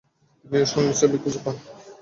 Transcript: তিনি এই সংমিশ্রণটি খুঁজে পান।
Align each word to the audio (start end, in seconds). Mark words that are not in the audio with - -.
তিনি 0.41 0.55
এই 0.59 0.67
সংমিশ্রণটি 0.73 1.17
খুঁজে 1.23 1.39
পান। 1.45 1.55